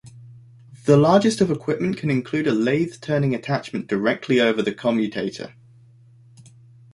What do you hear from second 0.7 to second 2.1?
The largest of equipment can